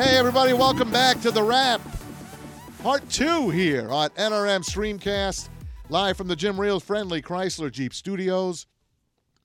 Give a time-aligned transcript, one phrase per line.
[0.00, 1.82] Hey, everybody, welcome back to The Rap.
[2.82, 5.50] Part two here on NRM Streamcast,
[5.90, 8.66] live from the Jim Riehl's Friendly Chrysler Jeep Studios.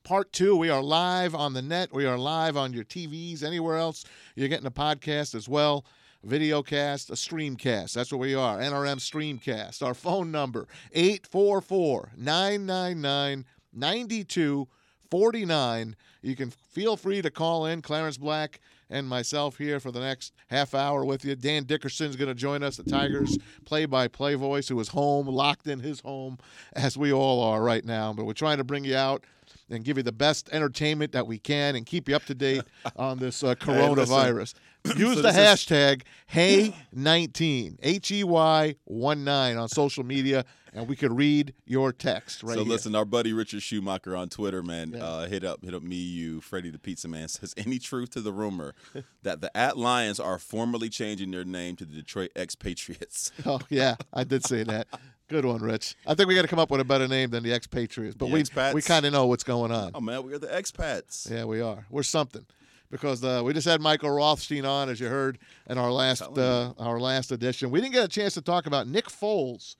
[0.05, 1.91] Part two, we are live on the net.
[1.91, 4.05] We are live on your TVs, anywhere else.
[4.37, 5.83] You're getting a podcast as well,
[6.23, 7.91] video cast, a streamcast.
[7.91, 9.85] That's what we are, NRM Streamcast.
[9.85, 15.95] Our phone number, 844 999 9249.
[16.21, 17.81] You can feel free to call in.
[17.81, 21.35] Clarence Black and myself here for the next half hour with you.
[21.35, 25.79] Dan Dickerson's going to join us, the Tigers play-by-play voice, who is home, locked in
[25.79, 26.37] his home,
[26.73, 28.13] as we all are right now.
[28.13, 29.23] But we're trying to bring you out
[29.69, 32.63] and give you the best entertainment that we can and keep you up to date
[32.95, 34.53] on this uh, coronavirus.
[34.97, 40.87] Use So the is- hashtag Hey19, H E Y 1 9 on social media, and
[40.87, 42.57] we could read your text right here.
[42.59, 42.71] so here.
[42.73, 45.03] listen, our buddy Richard Schumacher on Twitter, man, Yeah.
[45.03, 48.21] uh, hit up hit up me, you, Freddie the Pizza Man says any truth to
[48.21, 48.73] the rumor
[49.23, 53.31] that the At Lions are formally changing their name to the Detroit Expatriates.
[53.45, 54.87] Oh yeah, I did say that.
[55.27, 55.95] Good one, Rich.
[56.05, 58.27] I think we got to come up with a better name than the expatriates, but
[58.27, 58.73] The we expats?
[58.75, 59.91] we kind of know what's going on.
[59.95, 61.29] Oh man, we are the expats.
[61.29, 61.85] Yeah, we are.
[61.89, 62.45] We're something
[62.91, 65.37] because uh, we just had Michael Rothstein on, as you heard
[65.69, 67.71] in our last uh, our last edition.
[67.71, 69.75] We didn't get a chance to talk about Nick Foles,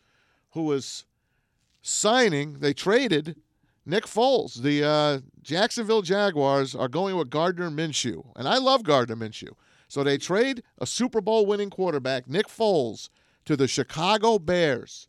[0.51, 1.05] who was
[1.81, 2.59] signing.
[2.59, 3.35] They traded
[3.85, 4.61] Nick Foles.
[4.61, 9.51] The uh, Jacksonville Jaguars are going with Gardner Minshew, and I love Gardner Minshew.
[9.87, 13.09] So they trade a Super Bowl winning quarterback, Nick Foles,
[13.45, 15.07] to the Chicago Bears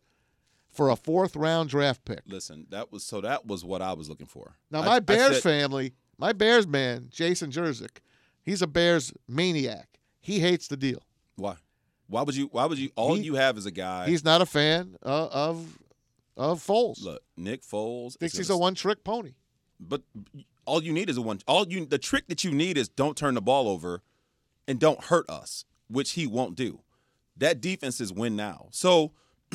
[0.70, 2.20] for a fourth round draft pick.
[2.26, 4.56] Listen, that was so that was what I was looking for.
[4.70, 7.98] Now, my I Bears said- family, my Bears man, Jason Jerzik,
[8.42, 9.88] he's a Bears maniac.
[10.20, 11.02] He hates the deal.
[11.36, 11.56] Why?
[12.08, 12.48] Why would you?
[12.52, 12.90] Why would you?
[12.96, 14.06] All He- you have is a guy.
[14.06, 15.78] He's not a fan uh, of
[16.36, 17.02] of Foles.
[17.02, 18.16] look, Nick Foles.
[18.18, 19.32] Thinks he's gonna a one trick pony.
[19.80, 20.02] But
[20.64, 21.40] all you need is a one.
[21.46, 24.02] All you the trick that you need is don't turn the ball over,
[24.68, 26.80] and don't hurt us, which he won't do.
[27.36, 28.68] That defense is win now.
[28.70, 29.12] So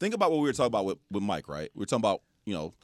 [0.00, 1.70] think about what we were talking about with, with Mike, right?
[1.74, 2.74] We are talking about you know,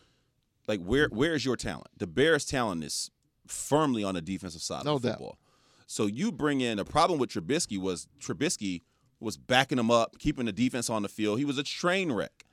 [0.67, 1.89] like where where is your talent?
[1.97, 3.11] The Bears' talent is
[3.47, 5.13] firmly on the defensive side No of doubt.
[5.13, 5.39] football.
[5.87, 8.83] So you bring in the problem with Trubisky was Trubisky
[9.21, 11.39] was backing him up, keeping the defense on the field.
[11.39, 12.45] He was a train wreck.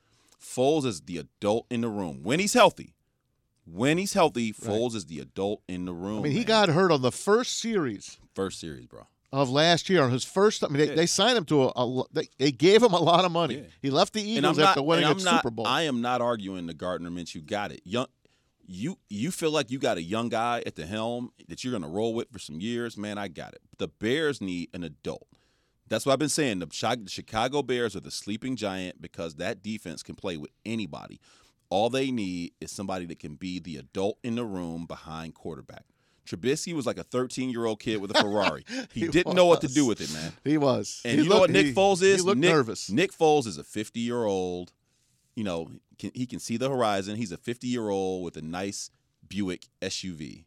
[0.42, 2.94] Foles is the adult in the room when he's healthy.
[3.66, 6.20] When he's healthy, Foles is the adult in the room.
[6.20, 6.48] I mean, he man.
[6.48, 9.06] got hurt on the first series first series, bro.
[9.32, 10.02] of last year.
[10.04, 10.96] On his first, I mean, they, Yeah.
[10.96, 13.56] they signed him to a, a they, they gave him a lot of money.
[13.60, 13.64] Yeah.
[13.82, 15.68] He left the Eagles not, after winning a not, Super Bowl.
[15.68, 17.82] I am not arguing the Gardner Minshew got it.
[17.86, 18.08] Young,
[18.66, 21.90] you you feel like you got a young guy at the helm that you're gonna
[21.90, 23.18] roll with for some years, man.
[23.18, 23.62] I got it.
[23.78, 25.28] The Bears need an adult.
[25.88, 26.60] That's what I've been saying.
[26.60, 31.20] The Chicago Bears are the sleeping giant because that defense can play with anybody.
[31.70, 35.84] All they need is somebody that can be the adult in the room behind quarterback.
[36.26, 38.64] Trubisky was like a 13 year old kid with a Ferrari.
[38.94, 40.32] He, He didn't know what to do with it, man.
[40.44, 41.02] he was.
[41.04, 42.22] And He you know what Nick Foles is?
[42.22, 42.90] He looked Nick, nervous.
[42.90, 44.72] Nick Foles is a 50 year old.
[45.36, 45.72] You know,
[46.02, 47.16] can, he can see the horizon.
[47.16, 48.90] He's a 50 year old with a nice
[49.28, 50.46] Buick SUV.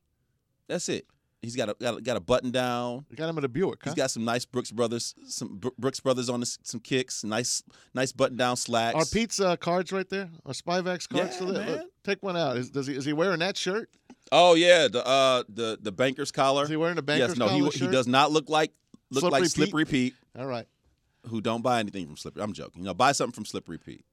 [0.68, 1.06] That's it.
[1.42, 3.04] He's got a got a, got a button down.
[3.10, 3.80] You got him in a Buick.
[3.84, 3.90] Huh?
[3.90, 7.22] He's got some nice Brooks Brothers, some Bro- Brooks Brothers on the, some kicks.
[7.22, 8.96] Nice, nice button down slacks.
[8.96, 10.30] Are Pete's uh, cards right there?
[10.46, 11.66] Are Spyvax cards Yeah, still there?
[11.66, 11.88] Look, man.
[12.02, 12.56] take one out.
[12.56, 13.90] Is, does he, is he wearing that shirt?
[14.32, 16.62] Oh yeah, the uh the the banker's collar.
[16.62, 17.50] Is he wearing a banker's collar?
[17.50, 17.88] yes, no, collar he shirt?
[17.88, 18.72] he does not look like
[19.10, 19.52] look Slippery like Pete?
[19.52, 20.14] Slippery Pete.
[20.38, 20.66] All right.
[21.28, 22.42] who don't buy anything from Slippery.
[22.42, 22.80] I'm joking.
[22.82, 24.04] You know, buy something from Slippery Pete.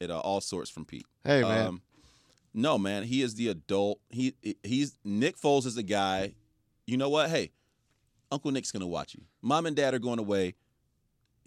[0.00, 1.06] It uh, all sorts from Pete.
[1.24, 1.66] Hey, man.
[1.66, 1.82] Um,
[2.54, 4.00] no, man, he is the adult.
[4.08, 6.34] He he's Nick Foles is the guy.
[6.86, 7.30] You know what?
[7.30, 7.50] Hey,
[8.32, 9.22] Uncle Nick's gonna watch you.
[9.42, 10.54] Mom and Dad are going away.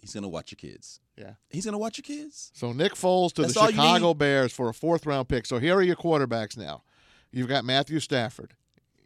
[0.00, 1.00] He's gonna watch your kids.
[1.16, 1.32] Yeah.
[1.50, 2.50] He's gonna watch your kids.
[2.54, 4.14] So Nick Foles to That's the Chicago.
[4.14, 5.46] Bears for a fourth round pick.
[5.46, 6.82] So here are your quarterbacks now.
[7.30, 8.54] You've got Matthew Stafford.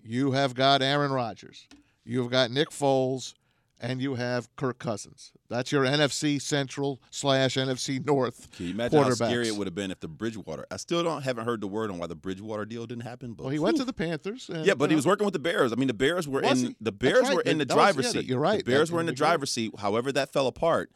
[0.04, 1.66] You have got Aaron Rodgers.
[2.04, 3.34] You've got Nick Foles,
[3.80, 5.32] and you have Kirk Cousins.
[5.48, 8.50] That's your NFC Central slash NFC North.
[8.56, 10.66] Can you imagine how scary it would have been if the Bridgewater?
[10.70, 13.34] I still don't haven't heard the word on why the Bridgewater deal didn't happen.
[13.34, 14.48] But Well, he went to the Panthers.
[14.48, 15.72] And, Yeah, but you he was working with the Bears.
[15.72, 16.76] I mean, the Bears were in he?
[16.80, 17.34] the Bears right.
[17.34, 18.24] were in the That was- driver's yeah, seat.
[18.28, 18.64] you're right.
[18.64, 19.30] The Bears That- were in in the the beginning.
[19.30, 19.72] driver's seat.
[19.78, 20.90] However, that fell apart.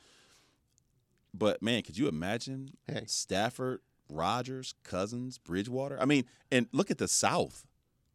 [1.32, 3.04] But man, could you imagine Hey.
[3.06, 6.00] Stafford, Rodgers, Cousins, Bridgewater?
[6.00, 7.66] I mean, and look at the South.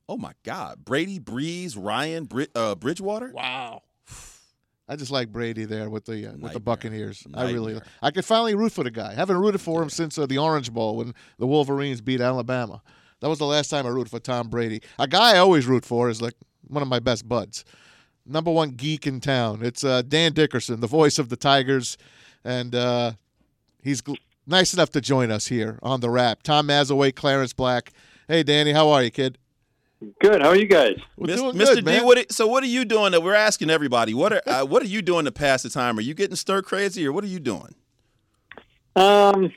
[0.10, 3.31] Oh my God, Brady, Brees, Ryan, Brid- uh, Bridgewater.
[3.31, 3.84] Wow.
[4.88, 6.60] I just like Brady there with the uh, with the Nightmare.
[6.60, 7.28] Buccaneers.
[7.34, 9.14] I really, I could finally root for the guy.
[9.16, 12.82] haven't rooted for him since uh, the Orange Bowl when the Wolverines beat Alabama.
[13.22, 14.82] That was the last time I rooted for Tom Brady.
[15.00, 16.36] A guy I always root for is like
[16.68, 17.66] one of my best buds,
[18.26, 19.62] number one geek in town.
[19.64, 21.98] It's uh, Dan Dickerson, the voice of the Tigers,
[22.44, 23.14] and uh,
[23.82, 26.44] he's gl- nice enough to join us here on the Rap.
[26.44, 27.92] Tom Mazawey, Clarence Black.
[28.28, 29.40] Hey, Danny, how are you, kid?
[30.21, 30.42] Good.
[30.42, 30.97] How are you guys?
[31.18, 31.65] We're Mis- doing Mr.
[31.75, 32.06] good, D, man.
[32.06, 32.18] what?
[32.18, 33.12] Are, so what are you doing?
[33.12, 34.13] That we're asking everybody.
[34.13, 35.97] What are uh, what are you doing to pass the time?
[35.97, 37.75] Are you getting stir crazy, or what are you doing?
[38.95, 39.51] Um,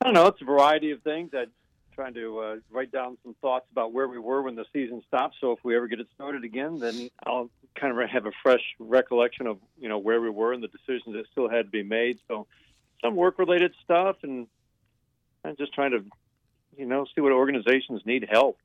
[0.00, 0.26] I don't know.
[0.26, 1.30] It's a variety of things.
[1.34, 1.46] I'm
[1.94, 5.36] trying to uh, write down some thoughts about where we were when the season stopped.
[5.40, 8.62] So if we ever get it started again, then I'll kind of have a fresh
[8.78, 11.82] recollection of you know where we were and the decisions that still had to be
[11.82, 12.18] made.
[12.28, 12.46] So
[13.02, 14.46] some work-related stuff, and
[15.44, 16.04] I'm just trying to
[16.76, 18.58] you know see what organizations need help.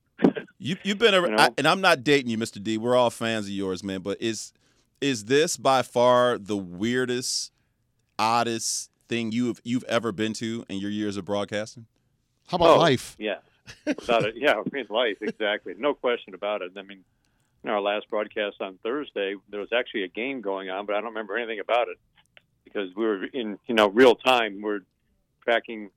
[0.57, 1.49] You you've been around, You know?
[1.57, 2.61] and I'm not dating you, Mr.
[2.63, 2.77] D.
[2.77, 4.01] We're all fans of yours, man.
[4.01, 4.53] But is
[5.01, 7.51] is this by far the weirdest,
[8.17, 11.85] oddest thing you've you've ever been to in your years of broadcasting?
[12.47, 13.15] How about Oh, life?
[13.19, 13.37] Yeah,
[13.85, 16.71] without it, yeah, I mean, life exactly, no question about it.
[16.77, 17.03] I mean,
[17.63, 20.99] in our last broadcast on Thursday, there was actually a game going on, but I
[21.01, 21.97] don't remember anything about it
[22.63, 24.61] because we were in you know real time.
[24.61, 24.81] We're
[25.43, 25.89] tracking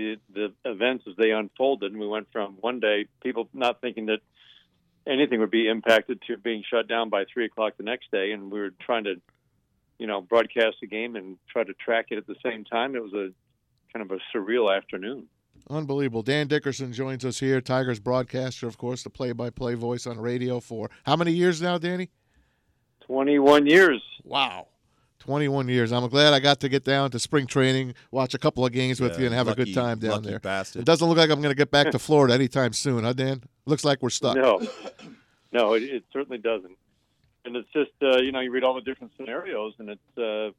[0.00, 4.06] the the events as they unfolded, and we went from one day people not thinking
[4.06, 4.20] that
[5.06, 8.50] anything would be impacted to being shut down by three o'clock the next day, and
[8.50, 9.14] we were trying to
[9.98, 12.96] you know broadcast the game and try to track it at the same time.
[12.96, 13.30] It was a
[13.92, 15.26] kind of a surreal afternoon.
[15.68, 16.22] Unbelievable.
[16.22, 20.90] Dan Dickerson joins us here, Tigers broadcaster, of course, the play-by-play voice on radio for
[21.04, 22.08] how many years now, Danny?
[23.00, 24.02] Twenty one years.
[24.24, 24.68] Wow.
[25.20, 25.92] 21 years.
[25.92, 29.00] I'm glad I got to get down to spring training, watch a couple of games
[29.00, 30.40] with Yeah, you, and have a good time down lucky there.
[30.40, 30.82] Bastard.
[30.82, 33.42] It doesn't look like I'm going to get back to Florida anytime soon, huh, Dan?
[33.66, 34.36] Looks like we're stuck.
[34.36, 34.60] No,
[35.52, 36.76] no, it, it certainly doesn't.
[37.44, 40.50] And it's just uh, you know you read all the different scenarios, and it's uh,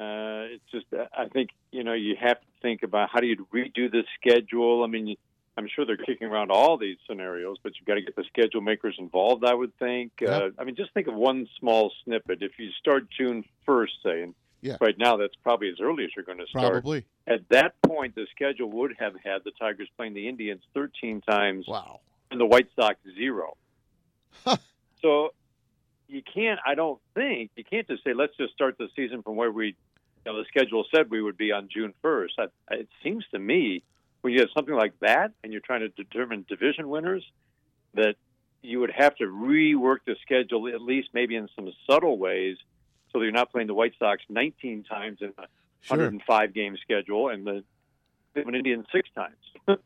[0.00, 0.86] uh, it's just
[1.16, 4.84] I think you know you have to think about how do you redo the schedule.
[4.84, 5.16] I mean, you,
[5.60, 8.62] I'm sure they're kicking around all these scenarios, but you've got to get the schedule
[8.62, 9.44] makers involved.
[9.44, 10.12] I would think.
[10.26, 12.42] Uh, I mean, just think of one small snippet.
[12.42, 14.76] If you start June 1st, say, and Yeah.
[14.80, 16.72] right now that's probably as early as you're going to start.
[16.72, 17.04] Probably.
[17.26, 21.66] At that point, the schedule would have had the Tigers playing the Indians 13 times
[21.68, 22.00] Wow.
[22.30, 23.56] and the White Sox zero.
[25.02, 25.32] So
[26.08, 26.58] you can't.
[26.66, 29.66] I don't think you can't just say let's just start the season from where we,
[29.68, 29.74] you
[30.26, 32.34] know, the schedule said we would be on June first.
[32.70, 33.82] It seems to me
[34.22, 37.24] when you have something like that and you're trying to determine division winners,
[37.94, 38.16] that
[38.62, 42.56] you would have to rework the schedule at least maybe in some subtle ways,
[43.12, 45.46] so that you're not playing the White Sox 19 times in a
[45.82, 45.96] Sure.
[45.96, 47.64] 105 game schedule and the
[48.34, 49.34] Cleveland Indians six times.
[49.66, 49.76] Is,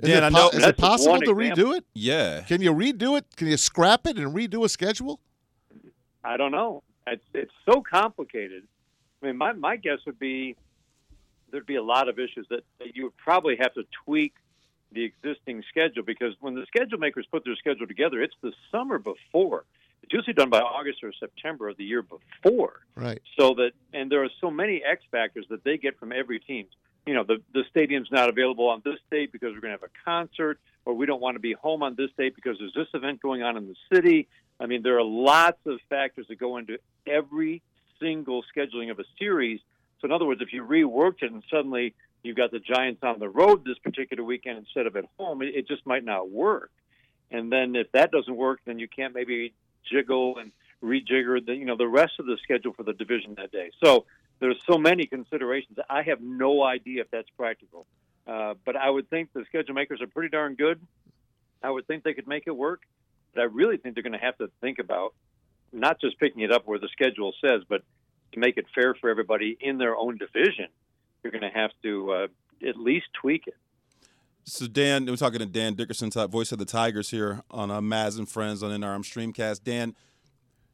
[0.00, 1.64] Dan, it, po- is it possible to example.
[1.66, 1.84] redo it?
[1.92, 2.40] yeah.
[2.40, 3.26] Can you redo it?
[3.36, 5.20] Can you scrap it and redo a schedule?
[6.24, 6.82] I don't know.
[7.06, 8.62] It's it's so complicated.
[9.22, 10.56] I mean, my my guess would be
[11.52, 14.34] there'd be a lot of issues that, that you would probably have to tweak
[14.90, 18.98] the existing schedule because when the schedule makers put their schedule together, it's the summer
[18.98, 19.64] before.
[20.02, 22.80] It's usually done by August or September of the year before.
[22.96, 23.22] Right.
[23.38, 26.66] So that and there are so many X factors that they get from every team.
[27.06, 29.82] You know, the the stadium's not available on this date because we're going to have
[29.84, 32.88] a concert, or we don't want to be home on this date because there's this
[32.94, 34.28] event going on in the city.
[34.58, 37.62] I mean, there are lots of factors that go into every
[38.00, 39.60] single scheduling of a series.
[40.02, 43.20] So, in other words, if you reworked it and suddenly you've got the Giants on
[43.20, 46.70] the road this particular weekend instead of at home, it, it just might not work.
[47.30, 49.54] And then if that doesn't work, then you can't maybe
[49.90, 50.50] jiggle and
[50.82, 53.70] rejigger the you know the rest of the schedule for the division that day.
[53.82, 54.04] So
[54.40, 55.78] there's so many considerations.
[55.88, 57.86] I have no idea if that's practical,
[58.26, 60.80] uh, but I would think the schedule makers are pretty darn good.
[61.62, 62.82] I would think they could make it work,
[63.32, 65.14] but I really think they're going to have to think about
[65.72, 67.82] not just picking it up where the schedule says, but
[68.32, 70.66] to make it fair for everybody in their own division.
[71.22, 72.26] You're going to have to uh,
[72.66, 73.56] at least tweak it.
[74.44, 77.80] So Dan, we're talking to Dan Dickerson, top voice of the Tigers here on uh,
[77.80, 79.62] Maz and Friends on NRM Streamcast.
[79.62, 79.94] Dan,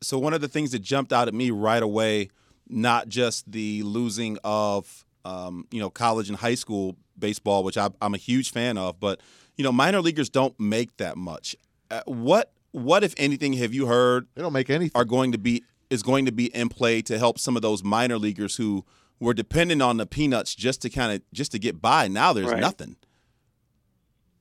[0.01, 2.31] so one of the things that jumped out at me right away,
[2.69, 7.91] not just the losing of um, you know college and high school baseball, which I,
[8.01, 9.21] I'm a huge fan of, but
[9.57, 11.55] you know minor leaguers don't make that much.
[11.91, 14.93] Uh, what what if anything have you heard They don't make anything.
[14.95, 17.83] are going to be is going to be in play to help some of those
[17.83, 18.85] minor leaguers who
[19.21, 22.09] were dependent on the peanuts just to kind of just to get by.
[22.09, 22.61] Now there's Right.
[22.61, 22.97] nothing.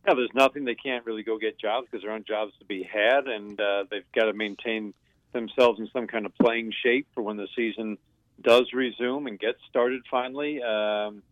[0.08, 0.64] Yeah, there's nothing.
[0.64, 3.86] They can't really go get jobs because there aren't jobs to be had, and uh,
[3.92, 4.94] they've got to maintain
[5.34, 7.98] themselves in some kind of playing shape for when the season
[8.42, 10.62] does resume and get started finally.
[10.64, 11.24] Um,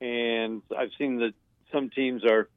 [0.00, 1.34] and I've seen that
[1.70, 2.48] some teams are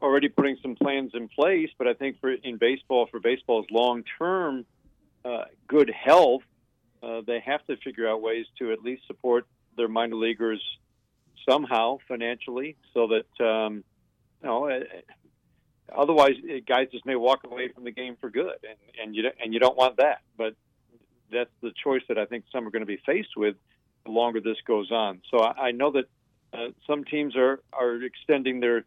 [0.00, 4.66] already putting some plans in place, but I think for in baseball, for baseball's long-term
[5.24, 6.42] uh, good health,
[7.02, 10.62] uh, they have to figure out ways to at least support their minor leaguers
[11.48, 13.84] somehow financially, so that um,
[14.42, 14.68] you know.
[14.68, 14.80] uh,
[15.94, 19.24] Otherwise, uh, guys just may walk away from the game for good, and and you
[19.42, 20.22] and you don't want that.
[20.38, 20.54] But
[21.30, 23.56] that's the choice that I think some are going to be faced with
[24.04, 25.20] the longer this goes on.
[25.30, 26.04] So I, I know that
[26.54, 28.84] uh, some teams are are extending their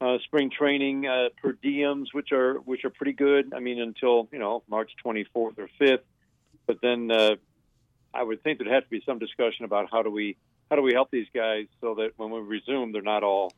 [0.00, 3.54] uh, spring training uh, per diems, which are which are pretty good.
[3.54, 6.00] I mean, until you know March 24th or 5th,
[6.66, 7.36] but then uh,
[8.14, 10.36] I would think there'd have to be some discussion about how do we
[10.70, 13.52] how do we help these guys so that when we resume, they're not all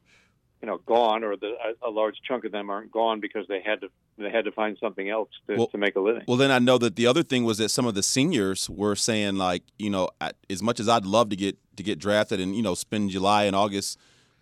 [0.62, 3.60] you know gone, or the, a, a large chunk of them aren't gone because they
[3.60, 6.22] had to they had to find something else to, Well- to make a living.
[6.28, 8.96] Well, then I know that the other thing was that some of the seniors were
[8.96, 12.40] saying like, you know, I- as much as I'd love to get to get drafted
[12.40, 13.98] and you know spend July and August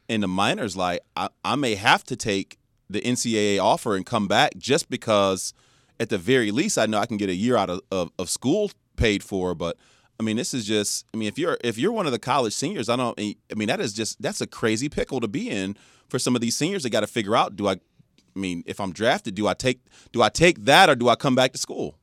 [0.08, 2.58] in the minors, like I, I may have to take
[2.90, 5.54] the NCAA offer and come back just because,
[5.98, 8.28] at the very least, I know I can get a year out of, of, of
[8.28, 9.54] school paid for.
[9.54, 9.78] But
[10.20, 12.52] I mean, this is just, I mean, if you're if you're one of the college
[12.52, 15.76] seniors, I don't, I mean, that is just that's a crazy pickle to be in
[16.08, 16.82] for some of these seniors.
[16.84, 19.80] They got to figure out, do I I mean, if I'm drafted, do I take
[20.12, 21.98] do I take that or do I come back to school?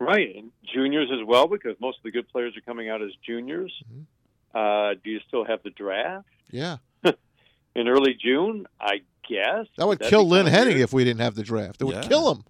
[0.00, 3.10] Right, and juniors as well, because most of the good players are coming out as
[3.24, 3.72] juniors.
[4.54, 6.76] Uh, do you still have the draft Yeah.
[7.74, 8.66] in early June?
[8.80, 11.80] I guess That would That'd kill Lynn Henning if we didn't have the draft.
[11.80, 12.44] It would kill him.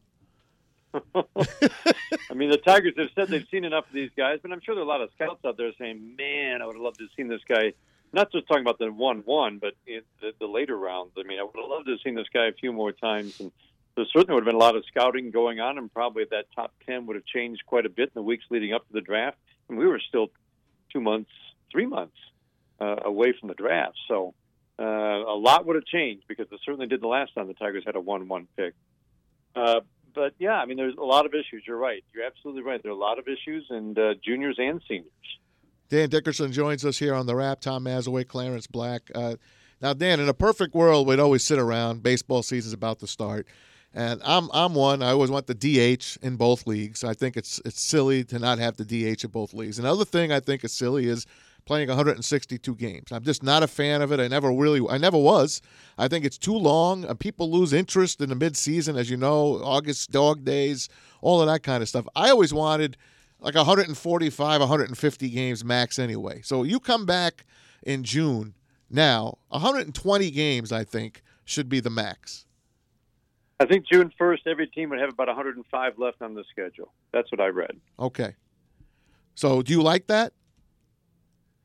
[2.35, 4.75] I mean, the Tigers have said they've seen enough of these guys, but I'm sure
[4.75, 7.05] there are a lot of scouts out there saying, "Man, I would have loved to
[7.05, 7.75] have seen this guy."
[8.13, 11.13] Not just talking about the one-one, but in the, the later rounds.
[11.17, 13.39] I mean, I would have loved to have seen this guy a few more times,
[13.39, 13.53] and
[13.95, 16.73] there certainly would have been a lot of scouting going on, and probably that top
[16.85, 19.39] ten would have changed quite a bit in the weeks leading up to the draft.
[19.69, 20.33] And we were still
[20.93, 21.31] two months,
[21.71, 22.17] three months
[22.81, 24.35] uh, away from the draft, so
[24.81, 27.85] uh, a lot would have changed because it certainly did the last time the Tigers
[27.87, 28.75] had a one-one pick.
[29.55, 29.81] Uh,
[30.15, 31.65] but yeah, I mean, there's a lot of issues.
[31.67, 32.05] You're right.
[32.15, 32.83] You're absolutely right.
[32.83, 35.11] There are a lot of issues, and uh, juniors and seniors.
[35.89, 37.61] Dan Dickerson joins us here on the Rap.
[37.61, 39.11] Tom Mazawey, Clarence Black.
[39.15, 39.37] Uh,
[39.81, 42.03] now, Dan, in a perfect world, we'd always sit around.
[42.03, 43.47] Baseball season's about to start,
[43.93, 45.03] and I'm I'm one.
[45.03, 47.05] I always want the DH in both leagues.
[47.05, 49.79] I think it's it's silly to not have the DH in both leagues.
[49.79, 51.27] Another thing I think is silly is
[51.65, 53.13] playing 162 games.
[53.13, 54.21] I'm just not a fan of it.
[54.21, 55.63] I never really, I never was.
[55.99, 57.05] I think it's too long.
[57.05, 60.89] And people lose interest in the midseason, as you know, August dog days,
[61.23, 62.07] all of that kind of stuff.
[62.15, 62.97] I always wanted
[63.41, 66.41] like 145, 150 games max anyway.
[66.43, 67.45] So you come back
[67.83, 68.55] in June
[68.91, 72.47] now, 120 games, I think, should be the max.
[73.61, 76.93] I think June 1st, every team would have about 105 left on the schedule.
[77.13, 77.79] That's what I read.
[77.99, 78.35] Okay.
[79.35, 80.33] So do you like that?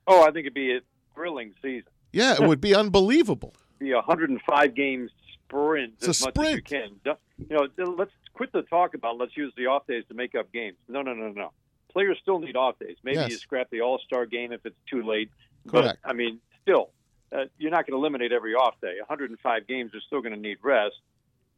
[0.10, 0.80] Oh, I think it'd be a
[1.14, 1.88] thrilling season.
[2.12, 3.54] Yeah, it would be unbelievable.
[3.80, 6.90] Be a 105 game sprint It's a as much as you can.
[7.06, 7.16] You
[7.50, 10.76] know, let's quit the talk about let's use the off days to make up games.
[10.90, 11.52] No, no, no, no.
[11.94, 12.98] Players still need off days.
[13.04, 13.30] Maybe Yes.
[13.30, 15.30] you scrap the All Star game if it's too late.
[15.68, 16.00] Correct.
[16.04, 16.90] But I mean, still,
[17.32, 18.96] uh, you're not going to eliminate every off day.
[19.00, 20.96] 105 games are still going to need rest.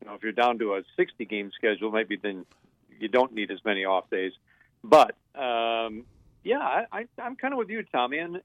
[0.01, 2.45] You know, if you're down to a 60 game schedule, maybe then
[2.99, 4.33] you don't need as many off days.
[4.83, 6.05] But um,
[6.43, 8.17] yeah, I, I, I'm kind of with you, Tommy.
[8.17, 8.35] And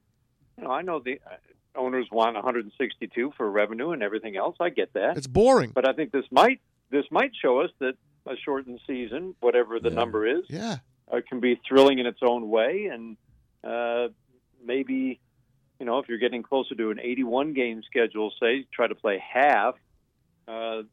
[0.57, 1.35] you know, I know the uh,
[1.79, 4.55] owners want 162 for revenue and everything else.
[4.59, 5.17] I get that.
[5.17, 5.71] It's boring.
[5.73, 7.93] But I think this might this might show us that
[8.25, 9.95] a shortened season, whatever the Yeah.
[9.95, 10.77] number is, Yeah.
[11.11, 13.17] uh, can be thrilling in its own way, and
[13.63, 14.09] uh,
[14.63, 15.19] maybe
[15.79, 19.17] you know if you're getting closer to an 81 game schedule, say try to play
[19.19, 19.75] half.
[20.47, 20.83] Uh,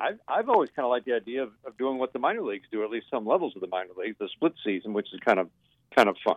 [0.00, 2.68] I've I've always kind of liked the idea of, of doing what the minor leagues
[2.70, 5.38] do, at least some levels of the minor leagues, the split season, which is kind
[5.40, 5.48] of
[5.94, 6.36] kind of fun.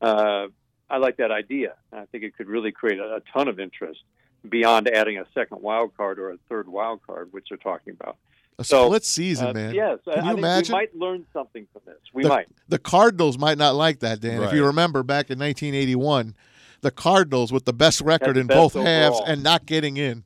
[0.00, 0.46] Uh,
[0.90, 1.74] I like that idea.
[1.92, 4.00] I think it could really create a, a ton of interest
[4.48, 8.16] beyond adding a second wild card or a third wild card, which they're talking about.
[8.58, 9.74] A So, split season, Uh, man.
[9.74, 10.74] Yes, Can I you think imagine?
[10.74, 11.98] we might learn something from this.
[12.12, 12.48] We the, might.
[12.68, 14.42] the Cardinals might not like that, Dan.
[14.42, 16.34] If you remember back in 1981,
[16.82, 20.24] the Cardinals with the best record the in best both halves and not getting in.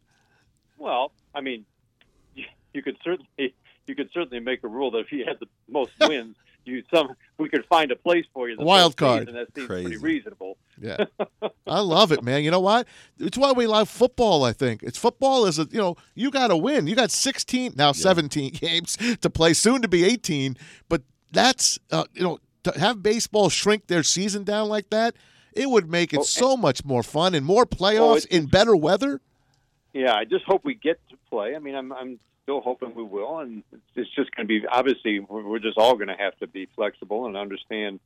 [0.79, 1.65] Well, I mean,
[2.35, 2.45] you,
[2.75, 3.55] you could certainly
[3.87, 6.35] you could certainly make a rule that if you had the most wins,
[6.67, 8.55] you some we could find a place for you.
[8.55, 9.27] in the Wild postseason.
[9.27, 9.29] card.
[9.29, 10.57] That seems pretty reasonable.
[10.81, 11.05] Yeah,
[11.67, 12.43] I love it, man.
[12.45, 12.87] You know what?
[13.19, 14.45] It's why we love football.
[14.45, 16.87] I think it's football is a you know you got to win.
[16.87, 20.57] You got 16 now 17 games to play, soon to be 18.
[20.89, 25.15] But that's uh, you know to have baseball shrink their season down like that,
[25.53, 28.47] it would make it Oh, so much more fun and more Oh, playoffs it- in
[28.47, 29.21] better weather.
[29.95, 31.57] Yeah, I just hope we get to play.
[31.57, 33.65] I mean, I'm I'm still hoping we will, and
[33.97, 37.27] it's just going to be obviously we're just all going to have to be flexible
[37.27, 37.99] and understand,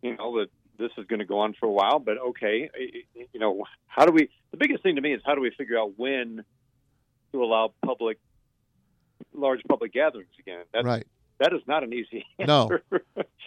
[0.00, 1.98] you know, that this is going to go on for a while.
[1.98, 2.70] But okay,
[3.14, 4.30] you know, how do we?
[4.50, 6.42] The biggest thing to me is how do we figure out when
[7.32, 8.18] to allow public,
[9.34, 10.64] large public gatherings again?
[10.72, 11.06] That's, right.
[11.38, 12.82] That is not an easy answer.
[12.90, 13.00] No.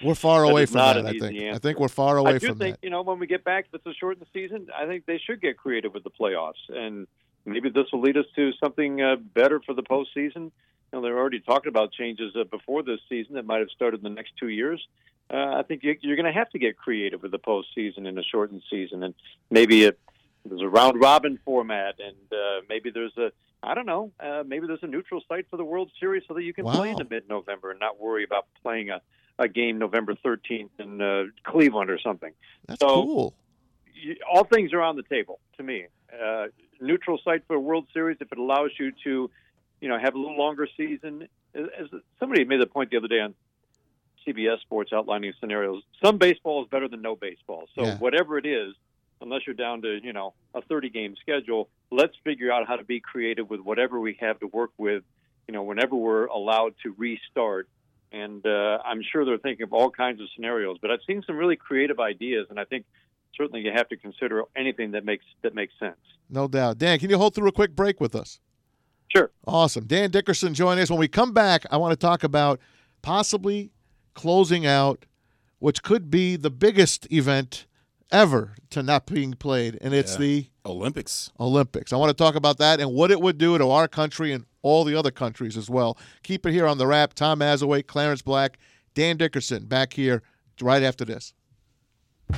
[0.03, 1.05] We're far away from that.
[1.07, 1.41] I think.
[1.41, 2.45] I think we're far away from that.
[2.45, 2.83] I do from think that.
[2.83, 5.41] you know when we get back, if it's a shortened season, I think they should
[5.41, 7.07] get creative with the playoffs, and
[7.45, 10.35] maybe this will lead us to something uh, better for the postseason.
[10.45, 10.51] You
[10.93, 14.03] know, they're already talking about changes uh, before this season that might have started in
[14.03, 14.85] the next two years.
[15.33, 18.17] Uh, I think you, you're going to have to get creative with the postseason in
[18.17, 19.13] a shortened season, and
[19.49, 19.99] maybe it,
[20.45, 23.31] there's a round robin format, and uh, maybe there's a
[23.63, 24.11] I don't know.
[24.19, 26.89] Uh, maybe there's a neutral site for the World Series so that you can play
[26.89, 29.01] in into mid-November and not worry about playing a,
[29.39, 32.31] a game November 13th in uh, Cleveland or something.
[32.67, 33.33] That's So- cool.
[33.95, 35.85] You, all things are on the table to me.
[36.13, 36.47] Uh,
[36.79, 39.29] neutral site for a World Series if it allows you to,
[39.81, 41.27] you know, have a little longer season.
[41.53, 41.87] As
[42.19, 43.33] somebody made the point the other day on
[44.25, 47.67] CBS Sports outlining scenarios, some baseball is better than no baseball.
[47.75, 47.97] So Yeah.
[47.97, 48.75] whatever it is,
[49.21, 52.83] unless you're down to you know a 30 game schedule, let's figure out how to
[52.83, 55.03] be creative with whatever we have to work with.
[55.47, 57.69] You know, whenever we're allowed to restart.
[58.11, 61.35] And uh, I'm sure they're thinking of all kinds of scenarios, but I've seen some
[61.35, 62.85] really creative ideas, and I think
[63.37, 65.97] certainly you have to consider anything that makes that makes sense.
[66.29, 66.77] No doubt.
[66.77, 68.39] Dan, can you hold through a quick break with us?
[69.09, 69.31] Sure.
[69.47, 69.85] Awesome.
[69.85, 70.89] Dan Dickerson joining us.
[70.89, 72.59] When we come back, I want to talk about
[73.01, 73.71] possibly
[74.13, 75.05] closing out,
[75.59, 77.65] which could be the biggest event
[78.11, 80.17] ever to not being played, and it's Yeah.
[80.19, 81.31] the Olympics.
[81.39, 81.93] Olympics.
[81.93, 84.45] I want to talk about that and what it would do to our country and
[84.63, 85.97] all the other countries as well.
[86.23, 87.13] Keep it here on the Rap.
[87.13, 88.57] Tom Mazawey, Clarence Black,
[88.95, 90.23] Dan Dickerson back here
[90.61, 91.33] right after this.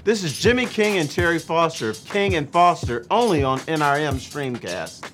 [0.03, 5.09] This is Jimmy King and Terry Foster of King and Foster only on NRM Streamcast.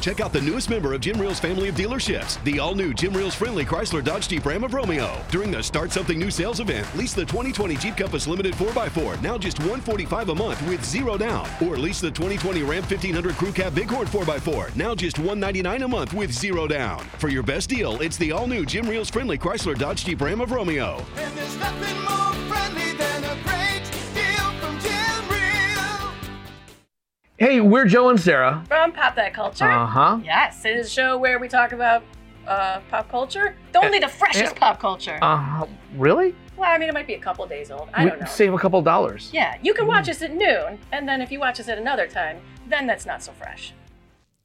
[0.00, 3.34] Check out the newest member of Jim Riehl's family of dealerships, the all-new Jim Riehl's
[3.34, 5.22] friendly Chrysler Dodge Jeep Ram of Romeo.
[5.30, 9.36] During the Start Something New sales event, lease the 2020 Jeep Compass Limited 4x4, now
[9.36, 11.46] just 145 a month with zero down.
[11.60, 16.14] Or lease the 2020 Ram 1500 Crew Cab Bighorn 4x4, now just 199 a month
[16.14, 17.00] with zero down.
[17.18, 20.50] For your best deal, it's the all-new Jim Reel's friendly Chrysler Dodge Jeep Ram of
[20.50, 21.04] Romeo.
[27.40, 28.62] Hey, we're Joe and Sarah.
[28.68, 29.64] from Pop That Culture.
[29.64, 30.20] Uh huh.
[30.22, 32.02] Yes, it is a show where we talk about
[32.46, 33.56] uh, pop culture.
[33.74, 35.18] Only the freshest eh, pop culture.
[35.22, 35.66] Uh, huh.
[35.96, 36.34] really?
[36.58, 37.88] well, I mean, it might be a couple days old.
[37.94, 38.26] I we don't know.
[38.26, 39.30] save a couple dollars.
[39.32, 42.06] yeah, you can watch us at noon, and then if you watch us at another
[42.06, 43.72] time, then that's not so fresh.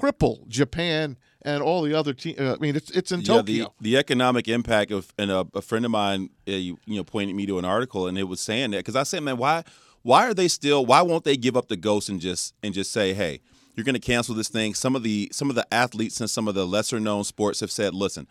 [0.00, 2.38] cripple Japan and all the other teams.
[2.38, 5.62] Uh, I mean, it's it's in yeah, the, the economic impact of and a, a
[5.62, 8.40] friend of mine, uh, you, you know, pointed me to an article and it was
[8.40, 9.64] saying that because I said, man, why
[10.02, 10.84] why are they still?
[10.86, 13.40] Why won't they give up the ghost and just and just say, hey,
[13.74, 14.74] you're going to cancel this thing?
[14.74, 17.70] Some of the some of the athletes and some of the lesser known sports have
[17.70, 18.26] said, listen.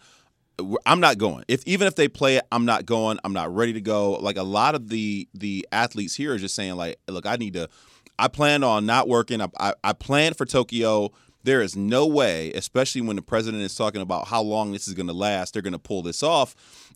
[0.86, 1.46] I'm not going.
[1.48, 3.18] If even if they play it, I'm not going.
[3.24, 4.16] I'm not ready to go.
[4.16, 7.54] Like a lot of the the athletes here are just saying, like, look, I need
[7.54, 7.70] to.
[8.18, 9.40] I plan on not working.
[9.42, 11.14] I I, I planned for Tokyo.
[11.44, 14.94] There is no way, especially when the president is talking about how long this is
[14.94, 16.56] going to last, they're going to pull this off.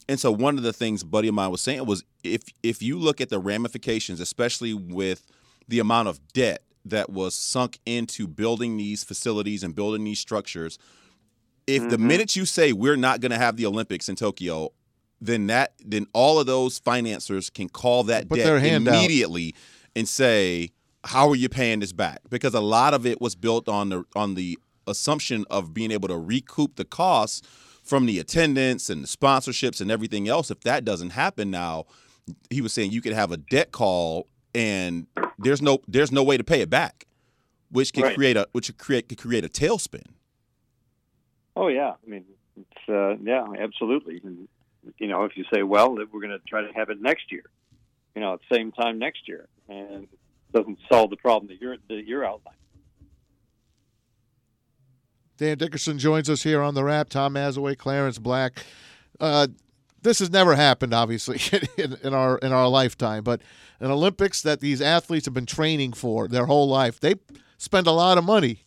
[0.10, 2.82] And so one of the things a buddy of mine was saying was if if
[2.82, 5.26] you look at the ramifications, especially with
[5.68, 10.78] the amount of debt that was sunk into building these facilities and building these structures,
[11.66, 12.08] if the mm-hmm.
[12.08, 14.74] minute you say we're not going to have the Olympics in Tokyo,
[15.22, 18.64] then that then all of those financiers can call that Put debt their out.
[18.66, 19.56] immediately
[19.96, 20.72] and say,
[21.06, 24.04] "How are you paying this back?" Because a lot of it was built on the
[24.16, 27.42] on the assumption of being able to recoup the costs
[27.84, 30.52] from the attendance and the sponsorships and everything else.
[30.52, 31.86] If that doesn't happen now,
[32.50, 36.38] he was saying you could have a debt call and there's no there's no way
[36.38, 37.06] to pay it back,
[37.72, 38.16] which could Right.
[38.16, 40.06] create a which could create could create a tailspin.
[41.56, 42.26] Oh yeah, I mean,
[42.58, 44.22] it's uh, yeah, absolutely.
[44.24, 44.48] And,
[44.98, 47.44] you know, if you say, well, we're going to try to have it next year,
[48.16, 50.08] you know, at the same time next year, and
[50.54, 52.60] doesn't solve the problem that you're that you're outlining.
[55.38, 57.10] Dan Dickerson joins us here on the Rap.
[57.10, 58.64] Tom Mazawey, Clarence Black.
[59.20, 59.48] Uh,
[60.02, 61.40] this has never happened, obviously,
[61.78, 63.24] in, in our in our lifetime.
[63.24, 63.42] But
[63.80, 67.16] an Olympics that these athletes have been training for their whole life, they
[67.58, 68.60] spend a lot of money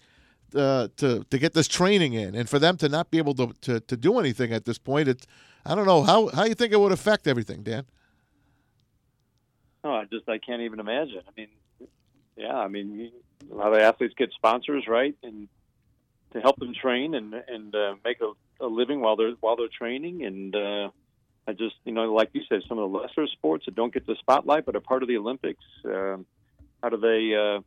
[0.55, 3.53] uh, to to get this training in, and for them to not be able to,
[3.61, 5.27] to, to do anything at this point, it's
[5.65, 7.85] I don't know how how you think it would affect everything, Dan.
[9.85, 11.21] No, I just I can't even imagine.
[11.27, 11.49] I mean,
[12.37, 13.11] yeah, I mean,
[13.51, 15.49] a lot of athletes get sponsors, right, and
[16.33, 18.33] to help them train and and uh, make a,
[18.65, 20.25] a living while they're while they're training.
[20.25, 20.91] And uh,
[21.49, 24.07] I just, you know, like you said, some of the lesser sports that don't get
[24.07, 25.65] the spotlight but are part of the Olympics.
[25.85, 26.27] Um,
[26.83, 27.35] how do they?
[27.35, 27.61] Uh,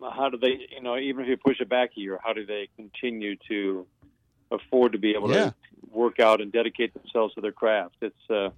[0.00, 2.46] how do they, you know, even if you push it back a year, how do
[2.46, 3.84] they continue to
[4.50, 5.46] afford to be able Yeah.
[5.46, 5.54] to
[5.90, 7.96] work out and dedicate themselves to their craft?
[8.00, 8.50] It's uh,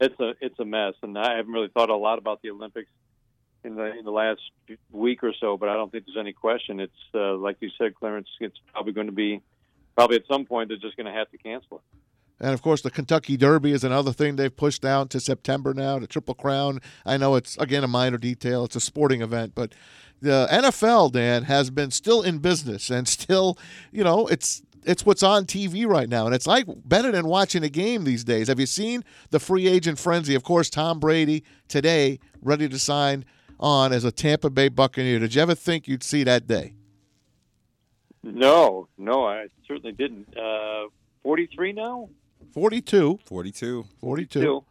[0.00, 2.90] it's a it's a mess, and I haven't really thought a lot about the Olympics
[3.66, 4.40] in the in the last
[4.92, 6.80] week or so, but I don't think there's any question.
[6.80, 8.28] It's uh, like you said, Clarence.
[8.40, 9.42] It's probably going to be
[9.94, 11.98] probably at some point they're just going to have to cancel it.
[12.38, 15.98] And of course, the Kentucky Derby is another thing they've pushed down to September now.
[15.98, 16.80] The Triple Crown.
[17.04, 18.64] I know it's again a minor detail.
[18.64, 19.74] It's a sporting event, but
[20.22, 23.58] the NFL, Dan, has been still in business and still,
[23.92, 27.64] you know, it's it's what's on TV right now, and it's like better than watching
[27.64, 28.48] a game these days.
[28.48, 30.34] Have you seen the free agent frenzy?
[30.34, 33.24] Of course, Tom Brady today ready to sign
[33.58, 35.18] on as a Tampa Bay Buccaneer.
[35.18, 36.74] Did you ever think you'd see that day?
[38.22, 40.36] No, no, I certainly didn't.
[40.36, 40.86] Uh,
[41.22, 42.08] Forty-three now.
[42.52, 43.18] 42.
[43.24, 43.84] 42.
[44.00, 44.64] 42.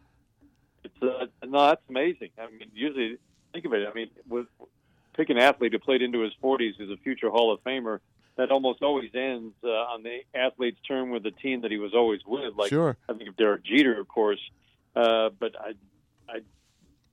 [0.84, 2.30] It's uh, no, that's amazing.
[2.40, 3.18] I mean, usually
[3.54, 3.88] think of it.
[3.88, 4.48] I mean, with
[5.16, 8.00] pick an athlete who played into his 40s as a future Hall of Famer.
[8.38, 11.94] That almost always ends uh, on the athlete's term with the team that he was
[11.94, 12.54] always with.
[12.58, 12.98] Like Sure.
[13.08, 14.42] I think of Derek Jeter, of course.
[14.94, 15.74] Uh, but I,
[16.30, 16.40] I,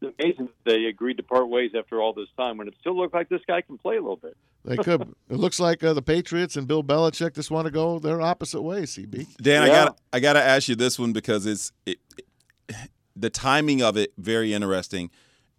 [0.02, 2.96] it's amazing that they agreed to part ways after all this time when it still
[2.96, 4.36] looked like this guy can play a little bit.
[4.64, 5.00] They could.
[5.28, 8.62] it looks like uh, the Patriots and Bill Belichick just want to go their opposite
[8.62, 9.36] ways, CB.
[9.38, 9.84] Dan, I Yeah.
[9.86, 11.98] got I got to ask you this one because it's it,
[13.16, 15.10] the timing of it very interesting.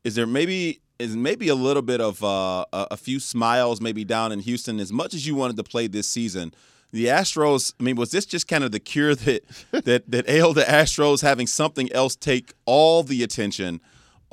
[0.06, 4.06] Is there maybe is maybe a little bit of uh, a, a few smiles maybe
[4.06, 6.54] down in Houston as much as you wanted to play this season?
[6.92, 7.74] The Astros.
[7.80, 11.22] I mean, was this just kind of the cure that that that ailed the Astros
[11.22, 13.82] having something else take all the attention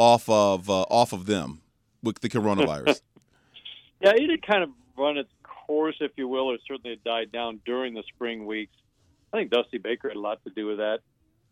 [0.01, 1.61] off of uh, off of them
[2.03, 3.01] with the coronavirus?
[4.03, 7.31] Yeah, it had kind of run its course, if you will, or certainly it died
[7.31, 8.73] down during the spring weeks.
[9.31, 11.01] I think Dusty Baker had a lot to do with that.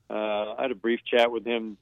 [0.09, 1.77] Uh, I had a brief chat with him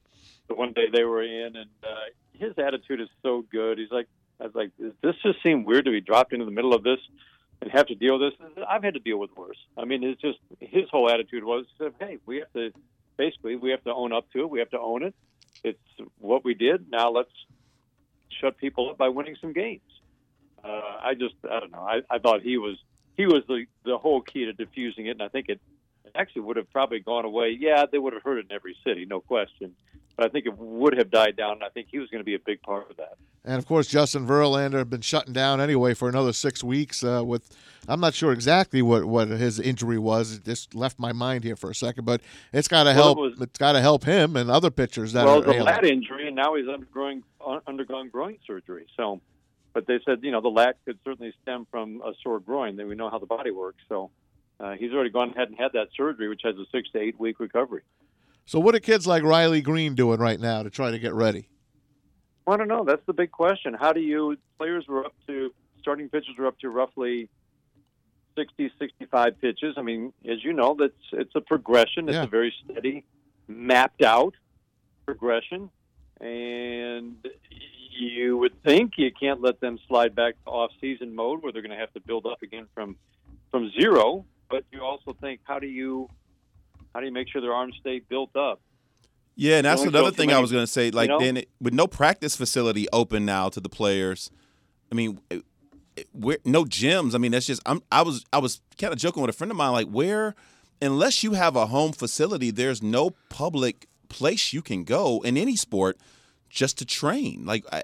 [0.49, 1.95] the one day they were in, and uh,
[2.33, 3.77] his attitude is so good.
[3.77, 4.07] He's like,
[4.41, 6.99] I was like, this just seem weird to be dropped into the middle of this
[7.61, 8.65] and have to deal with this?
[8.67, 9.57] I've had to deal with worse.
[9.77, 11.65] I mean, it's just his whole attitude was,
[11.97, 12.73] hey, we have to
[13.15, 14.49] basically we have to own up to it.
[14.49, 15.15] We have to own it.
[15.63, 15.79] It's
[16.19, 16.89] what we did.
[16.89, 17.31] Now let's
[18.29, 19.81] shut people up by winning some games.
[20.63, 21.79] Uh, I just I don't know.
[21.79, 22.77] I, I thought he was
[23.15, 25.61] he was the the whole key to diffusing it, and I think it
[26.15, 27.57] actually would have probably gone away.
[27.59, 29.75] Yeah, they would have heard it in every city, no question.
[30.17, 31.53] But I think it would have died down.
[31.53, 33.17] And I think he was going to be a big part of that.
[33.45, 37.03] And of course, Justin Verlander had been shutting down anyway for another six weeks.
[37.03, 37.55] Uh, with
[37.87, 40.33] I'm not sure exactly what, what his injury was.
[40.37, 42.95] It just left my mind here for a second, but it's got to Well, it
[43.03, 43.17] help.
[43.19, 45.65] was- it's got to help him and other pitchers that well, are the ailing.
[45.65, 48.87] lat injury, and now he's undergoing un- undergone groin surgery.
[48.97, 49.21] So,
[49.73, 52.75] but they said you know the lat could certainly stem from a sore groin.
[52.75, 53.83] Then we know how the body works.
[53.87, 54.09] So.
[54.59, 57.19] Uh, he's already gone ahead and had that surgery, which has a six to eight
[57.19, 57.83] week recovery.
[58.47, 61.49] So what are kids like Riley Greene doing right now to try to get ready?
[62.47, 62.85] I don't know.
[62.85, 63.73] That's the big question.
[63.73, 67.29] How do you players were up to starting pitchers were up to roughly
[68.37, 69.75] 60, 65 pitches.
[69.77, 72.07] I mean, as you know, that's it's a progression.
[72.07, 72.23] It's Yeah.
[72.23, 73.03] a very steady,
[73.47, 74.33] mapped out
[75.05, 75.69] progression,
[76.21, 77.15] and
[77.91, 81.61] you would think you can't let them slide back to off season mode where they're
[81.61, 82.95] going to have to build up again from
[83.51, 84.25] from zero.
[84.49, 86.09] But you also think, how do you
[86.93, 88.61] how do you make sure their arms stay built up?
[89.35, 90.89] Yeah, and that's another thing I was going to say.
[90.89, 91.19] Like, know?
[91.19, 94.31] then it, with no practice facility open now to the players,
[94.91, 95.45] I mean, it-
[95.95, 97.13] it- where no gyms.
[97.13, 97.61] I mean, that's just.
[97.65, 97.81] I'm.
[97.91, 98.25] I was.
[98.33, 99.71] I was kind of joking with a friend of mine.
[99.73, 100.35] Like, where,
[100.81, 105.55] unless you have a home facility, there's no public place you can go in any
[105.55, 105.97] sport
[106.49, 107.45] just to train.
[107.45, 107.83] Like, I,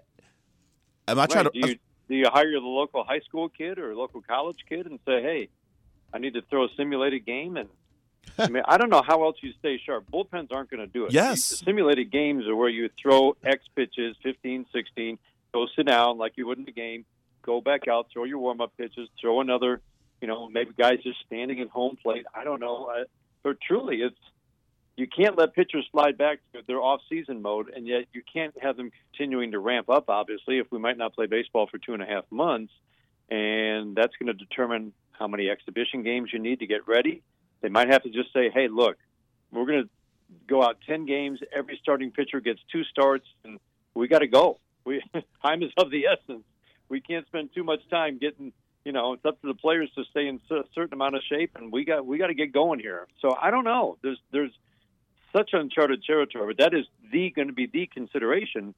[1.08, 1.52] am I trying to?
[1.52, 1.76] Do you,
[2.10, 5.50] do you hire the local high school kid or local college kid and say, "Hey,
[6.14, 7.58] I need to throw a simulated game"?
[7.58, 7.70] And
[8.38, 10.06] I mean, I don't know how else you stay sharp.
[10.12, 11.14] Bullpens aren't going to do it.
[11.14, 11.44] Yes.
[11.44, 15.20] Simulated games are where you throw X pitches, 15, 16,
[15.54, 17.06] go sit down like you would in the game,
[17.44, 19.82] go back out, throw your warm up pitches, throw another.
[20.22, 22.26] You know, maybe guys just standing at home plate.
[22.34, 22.90] I don't know.
[22.90, 23.04] I,
[23.44, 24.16] but truly, it's
[24.96, 28.78] you can't let pitchers slide back to their off-season mode, and yet you can't have
[28.78, 30.10] them continuing to ramp up.
[30.10, 32.72] Obviously, if we might not play baseball for two and a half months,
[33.30, 37.22] and that's going to determine how many exhibition games you need to get ready.
[37.64, 38.98] They might have to just say, "Hey, look,
[39.52, 39.90] we're going to
[40.48, 41.40] go out ten games.
[41.52, 43.60] Every starting pitcher gets two starts, and
[43.96, 44.60] we got to go.
[44.86, 45.02] We
[45.44, 46.44] time is of the essence.
[46.90, 48.54] We can't spend too much time getting."
[48.86, 51.52] You know, it's up to the players to stay in a certain amount of shape,
[51.56, 53.08] and we got we got to get going here.
[53.22, 53.98] So I don't know.
[54.04, 54.52] There's there's
[55.34, 58.76] such uncharted territory, but that is the going to be the consideration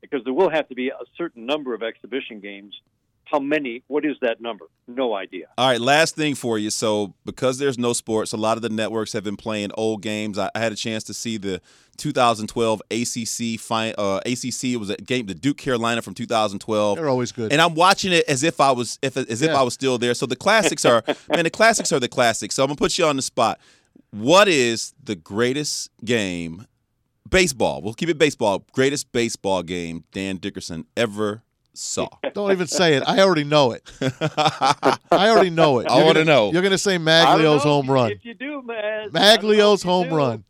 [0.00, 2.80] because there will have to be a certain number of exhibition games
[3.30, 3.82] How many?
[3.86, 4.64] What is that number?
[4.88, 5.46] No idea.
[5.56, 6.68] All right, last thing for you.
[6.70, 10.36] So, because there's no sports, a lot of the networks have been playing old games.
[10.36, 11.60] I, I had a chance to see the
[11.98, 14.64] 2012 ACC fi- uh, ACC.
[14.64, 16.96] It was a game, the Duke Carolina from 2012.
[16.96, 17.52] They're always good.
[17.52, 19.60] And I'm watching it as if I was, if as if Yeah.
[19.60, 20.14] I was still there.
[20.14, 22.56] So the classics are, man, the classics are the classics.
[22.56, 23.60] So I'm gonna put you on the spot.
[24.10, 26.66] What is the greatest game?
[27.28, 27.80] Baseball.
[27.80, 28.64] We'll keep it baseball.
[28.72, 31.42] Greatest baseball game Dan Dickerson ever
[31.74, 32.08] saw.
[32.34, 33.02] Don't even say it.
[33.06, 33.82] I already know it.
[34.00, 34.96] I
[35.30, 35.90] already know it.
[35.90, 36.52] I You're wanna know.
[36.52, 38.12] You're going to say Magglio's home if- run.
[38.12, 38.76] If you do, man.
[38.78, 40.14] I don't know if Magglio's home do.
[40.16, 40.44] run.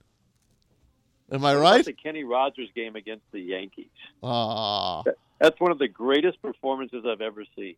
[1.33, 1.85] Am I right?
[1.85, 3.87] The Kenny Rogers game against the Yankees.
[4.22, 5.04] Ah,
[5.38, 7.76] That's one of the greatest performances I've ever seen.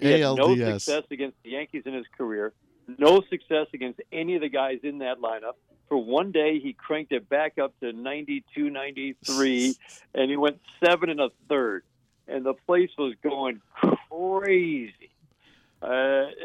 [0.00, 2.52] He had no success against the Yankees in his career,
[2.98, 5.54] no success against any of the guys in that lineup.
[5.88, 9.74] For one day, he cranked it back up to 92, 93,
[10.14, 11.82] and he went seven and a third.
[12.30, 13.60] And the place was going
[14.08, 14.94] crazy.
[15.82, 15.86] Uh,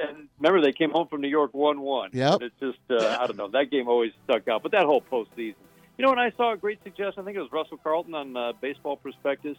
[0.07, 2.09] and remember, they came home from New York 1 1.
[2.13, 4.63] Yeah, It's just, uh, I don't know, that game always stuck out.
[4.63, 5.55] But that whole postseason.
[5.97, 8.35] You know, when I saw a great suggestion, I think it was Russell Carleton on
[8.35, 9.57] uh, Baseball Prospectus,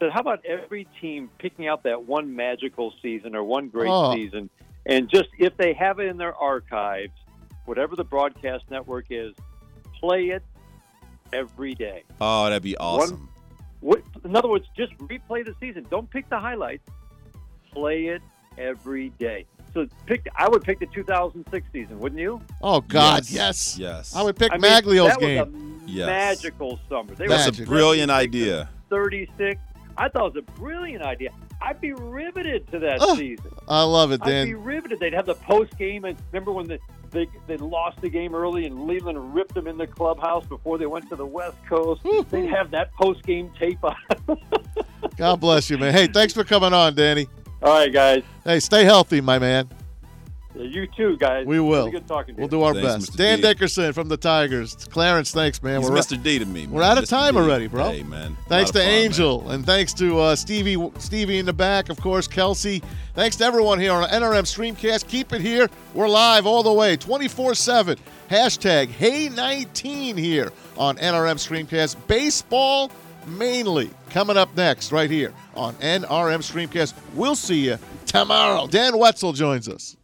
[0.00, 4.14] said, how about every team picking out that one magical season or one great Oh.
[4.14, 4.50] season,
[4.84, 7.12] and just if they have it in their archives,
[7.66, 9.34] whatever the broadcast network is,
[10.00, 10.42] play it
[11.32, 12.02] every day.
[12.20, 13.28] Oh, that'd be awesome.
[13.86, 15.86] What, in other words, just replay the season.
[15.88, 16.88] Don't pick the highlights.
[17.72, 18.20] Play it
[18.58, 19.46] every day.
[19.74, 20.26] So pick.
[20.34, 22.40] I would pick the 2006 season, wouldn't you?
[22.62, 23.30] oh God, Yes.
[23.32, 23.78] yes.
[23.78, 24.16] Yes.
[24.16, 25.52] I would pick I mean, Magglio's that game.
[25.52, 26.06] Was a Yes.
[26.06, 27.14] magical summer.
[27.14, 28.68] They That's were a brilliant idea.
[28.90, 29.60] 36.
[29.98, 31.30] I thought it was a brilliant idea.
[31.60, 33.50] I'd be riveted to that Oh, season.
[33.68, 34.62] I love it, I'd be Dan.
[34.62, 35.00] riveted.
[35.00, 36.78] They'd have the post game, and remember when the,
[37.10, 40.86] they they lost the game early, and Leyland ripped them in the clubhouse before they
[40.86, 42.02] went to the West Coast.
[42.30, 43.96] They'd have that post game tape on.
[45.16, 45.94] God bless you, man.
[45.94, 47.26] Hey, thanks for coming on, Danny.
[47.62, 48.22] All right, guys.
[48.44, 49.68] Hey, stay healthy, my man.
[50.58, 51.46] You too, guys.
[51.46, 51.90] We will.
[51.90, 52.50] Good talking to We'll you.
[52.50, 53.12] do our Thanks, best.
[53.12, 53.16] Mr.
[53.16, 53.42] Dan D.
[53.42, 54.74] Dickerson from the Tigers.
[54.90, 55.80] Clarence, thanks, man.
[55.82, 56.22] He's We're Mr.
[56.22, 56.66] D to me.
[56.66, 57.08] we're out of Mr.
[57.10, 57.40] time D.
[57.40, 57.90] already, bro.
[57.90, 58.36] Hey, man.
[58.48, 59.02] Thanks to of fun, man.
[59.04, 62.82] Angel, and thanks to uh, Stevie, Stevie in the back, of course, Kelsey.
[63.14, 65.08] Thanks to everyone here on NRM Streamcast.
[65.08, 65.68] Keep it here.
[65.94, 67.96] We're live all the way, 24/7.
[68.30, 71.96] Hashtag Hey19 here on NRM Streamcast.
[72.08, 72.90] Baseball
[73.26, 76.94] mainly coming up next, right here on NRM Streamcast.
[77.14, 78.66] We'll see you tomorrow.
[78.66, 79.96] Dan Wetzel joins us.